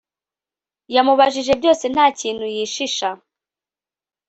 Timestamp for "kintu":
2.19-2.45